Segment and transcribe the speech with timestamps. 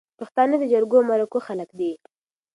[0.19, 1.91] پښتانه د جرګو او مرکو خلک دي